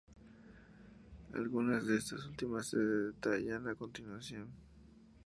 [1.35, 4.51] Algunas de estas últimas se detallan a continuación.